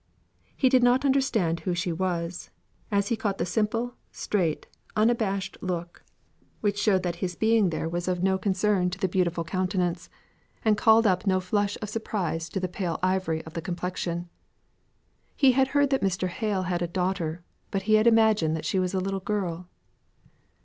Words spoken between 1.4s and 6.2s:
who she was, as he caught the simple, straight, unabashed look,